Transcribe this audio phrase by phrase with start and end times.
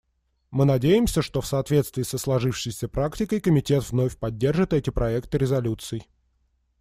[0.49, 6.07] Мы надеемся, что в соответствии со сложившейся практикой Комитет вновь поддержит эти проекты резолюций.